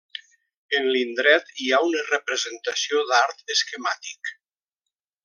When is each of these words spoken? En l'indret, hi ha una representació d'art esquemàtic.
En 0.77 0.87
l'indret, 0.95 1.51
hi 1.65 1.69
ha 1.69 1.81
una 1.89 2.01
representació 2.07 3.05
d'art 3.13 3.55
esquemàtic. 3.57 4.33